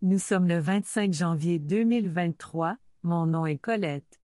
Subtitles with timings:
[0.00, 4.20] Nous sommes le 25 janvier 2023, mon nom est Colette.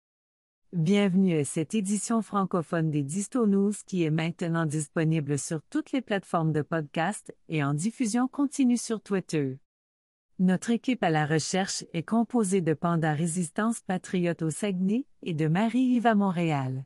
[0.72, 6.00] Bienvenue à cette édition francophone des Disto News qui est maintenant disponible sur toutes les
[6.00, 9.58] plateformes de podcast et en diffusion continue sur Twitter.
[10.38, 15.48] Notre équipe à la recherche est composée de Panda Résistance Patriote au Saguenay et de
[15.48, 16.84] Marie-Yves à Montréal.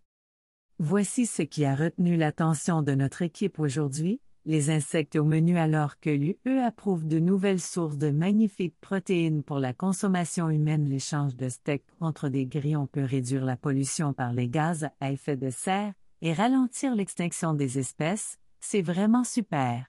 [0.81, 5.99] Voici ce qui a retenu l'attention de notre équipe aujourd'hui, les insectes au menu alors
[5.99, 10.89] que l'UE approuve de nouvelles sources de magnifiques protéines pour la consommation humaine.
[10.89, 15.37] L'échange de steaks contre des grillons peut réduire la pollution par les gaz à effet
[15.37, 19.85] de serre et ralentir l'extinction des espèces, c'est vraiment super.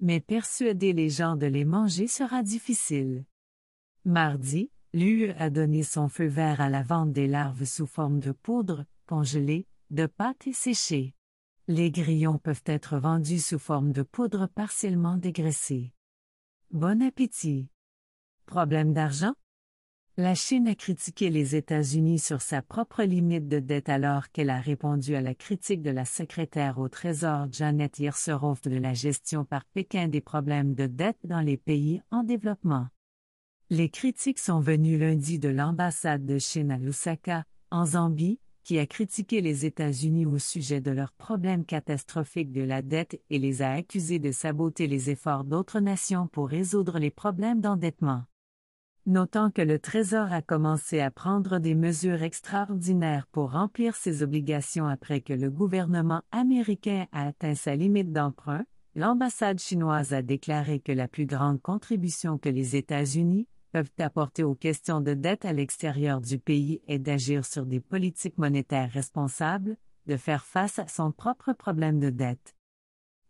[0.00, 3.26] Mais persuader les gens de les manger sera difficile.
[4.06, 8.32] Mardi, l'UE a donné son feu vert à la vente des larves sous forme de
[8.32, 11.14] poudre, congelée, de pâte et séchée.
[11.66, 15.92] Les grillons peuvent être vendus sous forme de poudre partiellement dégraissée.
[16.70, 17.68] Bon appétit.
[18.46, 19.34] Problème d'argent?
[20.16, 24.60] La Chine a critiqué les États-Unis sur sa propre limite de dette alors qu'elle a
[24.60, 29.64] répondu à la critique de la secrétaire au Trésor Janet Yerseroff de la gestion par
[29.66, 32.88] Pékin des problèmes de dette dans les pays en développement.
[33.70, 38.86] Les critiques sont venues lundi de l'ambassade de Chine à Lusaka, en Zambie, qui a
[38.86, 43.70] critiqué les États-Unis au sujet de leurs problèmes catastrophiques de la dette et les a
[43.70, 48.24] accusés de saboter les efforts d'autres nations pour résoudre les problèmes d'endettement.
[49.06, 54.86] Notant que le Trésor a commencé à prendre des mesures extraordinaires pour remplir ses obligations
[54.86, 60.92] après que le gouvernement américain a atteint sa limite d'emprunt, l'ambassade chinoise a déclaré que
[60.92, 66.20] la plus grande contribution que les États-Unis, peuvent apporter aux questions de dette à l'extérieur
[66.20, 71.52] du pays et d'agir sur des politiques monétaires responsables, de faire face à son propre
[71.52, 72.54] problème de dette.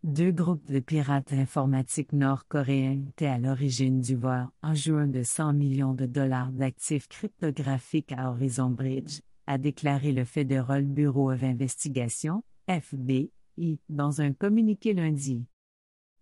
[0.03, 5.53] Deux groupes de pirates informatiques nord-coréens étaient à l'origine du vol en juin de 100
[5.53, 12.43] millions de dollars d'actifs cryptographiques à Horizon Bridge, a déclaré le Federal Bureau of Investigation,
[12.67, 13.29] FBI,
[13.89, 15.43] dans un communiqué lundi.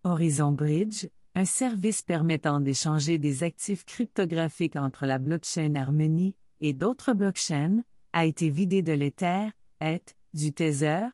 [0.03, 7.13] Horizon Bridge, un service permettant d'échanger des actifs cryptographiques entre la blockchain Harmony et d'autres
[7.13, 9.49] blockchains, a été vidé de l'Ether,
[9.79, 11.05] ETH, du Tether,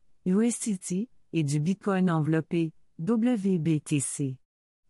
[1.34, 4.38] et du Bitcoin enveloppé, WBTC.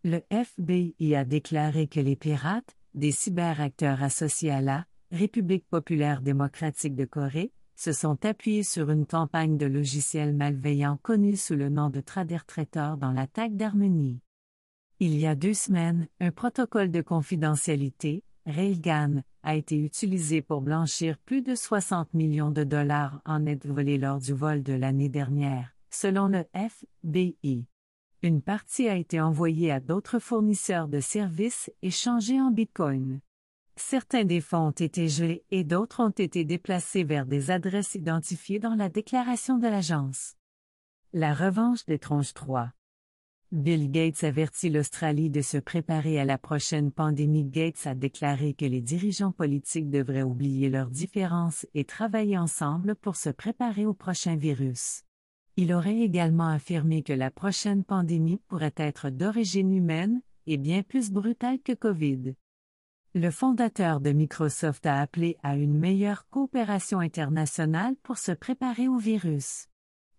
[0.04, 6.94] Le FBI a déclaré que les pirates, des cyberacteurs associés à la République populaire démocratique
[6.94, 11.90] de Corée, se sont appuyés sur une campagne de logiciels malveillants connue sous le nom
[11.90, 12.38] de Trader
[13.00, 14.22] dans l'attaque d'Harmony.
[15.06, 21.18] Il y a deux semaines, un protocole de confidentialité, Railgun, a été utilisé pour blanchir
[21.18, 25.76] plus de 60 millions de dollars en aide volée lors du vol de l'année dernière,
[25.90, 27.66] selon le FBI.
[28.22, 33.20] Une partie a été envoyée à d'autres fournisseurs de services échangés en Bitcoin.
[33.76, 38.60] Certains des fonds ont été gelés et d'autres ont été déplacés vers des adresses identifiées
[38.60, 40.36] dans la déclaration de l'agence.
[41.12, 42.72] La revanche des tronches 3.
[43.54, 47.46] Bill Gates avertit l'Australie de se préparer à la prochaine pandémie.
[47.46, 53.16] Gates a déclaré que les dirigeants politiques devraient oublier leurs différences et travailler ensemble pour
[53.16, 55.04] se préparer au prochain virus.
[55.56, 61.12] Il aurait également affirmé que la prochaine pandémie pourrait être d'origine humaine et bien plus
[61.12, 62.34] brutale que Covid.
[63.14, 68.98] Le fondateur de Microsoft a appelé à une meilleure coopération internationale pour se préparer au
[68.98, 69.68] virus.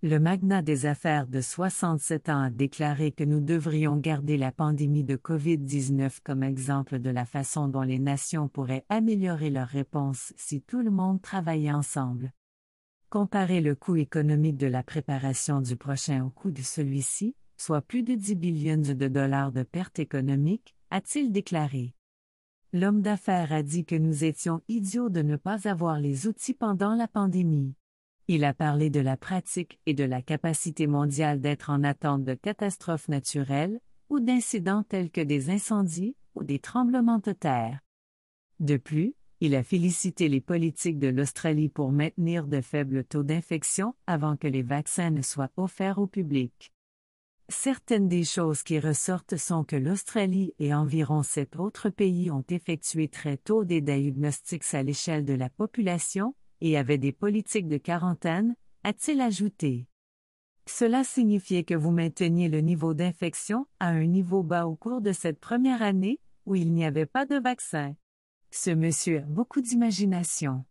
[0.07, 5.03] Le magnat des affaires de 67 ans a déclaré que nous devrions garder la pandémie
[5.03, 10.61] de COVID-19 comme exemple de la façon dont les nations pourraient améliorer leur réponse si
[10.61, 12.33] tout le monde travaillait ensemble.
[13.09, 18.03] Comparer le coût économique de la préparation du prochain au coût de celui-ci, soit plus
[18.03, 21.95] de 10 billions de dollars de pertes économiques, a-t-il déclaré.
[22.75, 26.95] L'homme d'affaires a dit que nous étions idiots de ne pas avoir les outils pendant
[26.95, 27.75] la pandémie.
[28.27, 32.33] Il a parlé de la pratique et de la capacité mondiale d'être en attente de
[32.33, 33.79] catastrophes naturelles
[34.09, 37.81] ou d'incidents tels que des incendies ou des tremblements de terre.
[38.61, 43.95] De plus, il a félicité les politiques de l'Australie pour maintenir de faibles taux d'infection
[44.07, 46.73] avant que les vaccins ne soient offerts au public.
[47.51, 53.09] Certaines des choses qui ressortent sont que l'Australie et environ sept autres pays ont effectué
[53.09, 58.55] très tôt des diagnostics à l'échelle de la population et avait des politiques de quarantaine,
[58.83, 59.87] a-t-il ajouté.
[60.67, 65.13] Cela signifiait que vous mainteniez le niveau d'infection à un niveau bas au cours de
[65.13, 67.95] cette première année, où il n'y avait pas de vaccin.
[68.51, 70.65] Ce monsieur a beaucoup d'imagination.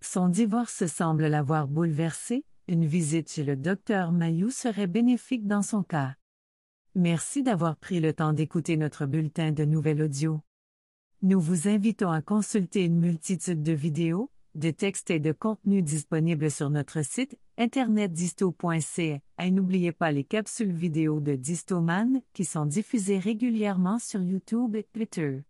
[0.00, 5.82] Son divorce semble l'avoir bouleversé, une visite chez le docteur Mayou serait bénéfique dans son
[5.82, 6.14] cas.
[6.94, 10.40] Merci d'avoir pris le temps d'écouter notre bulletin de nouvelles audio.
[11.22, 16.50] Nous vous invitons à consulter une multitude de vidéos, de textes et de contenus disponibles
[16.50, 22.66] sur notre site internet disto.ca et n'oubliez pas les capsules vidéo de Distoman qui sont
[22.66, 25.42] diffusées régulièrement sur YouTube et Twitter.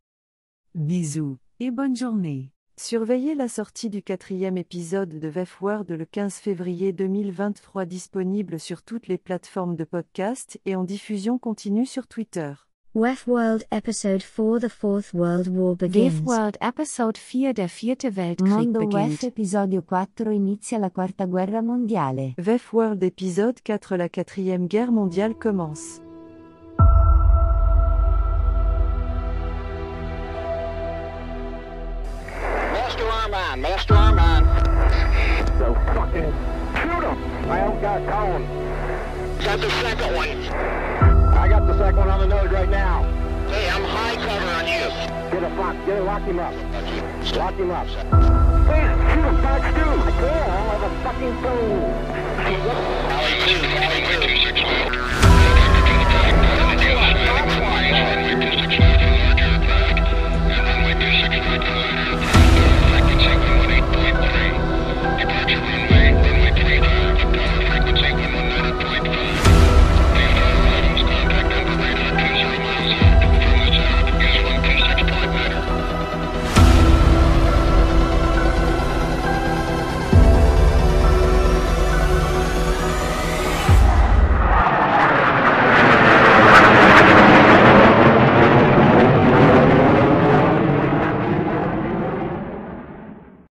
[0.75, 2.53] Bisous et bonne journée.
[2.77, 8.83] Surveillez la sortie du quatrième épisode de VEF World le 15 février 2023 disponible sur
[8.83, 12.55] toutes les plateformes de podcast et en diffusion continue sur Twitter.
[12.93, 16.15] WEF World Episode 4 The Fourth World War begins.
[16.15, 19.23] Wave World Episode 4 Der vierte Weltkrieg Mondo WEF beginnt.
[19.23, 22.35] episodio 4 inizia la quarta guerra mondiale.
[22.37, 26.01] VEF World épisode 4 La quatrième guerre mondiale commence.
[32.73, 34.45] Master arm on, master arm on.
[35.59, 36.33] So fucking
[36.81, 37.51] shoot him!
[37.51, 38.45] I haven't got a cone.
[39.45, 40.29] Got the second one.
[41.43, 42.20] I got the second one
[45.91, 46.55] get him, lock him up.
[47.37, 47.87] Lock him up.
[47.87, 48.03] Please,
[49.13, 51.83] shoot him, Dodge I can't, I'm have a fucking phone.
[53.11, 55.20] Alley 2, Alley 2.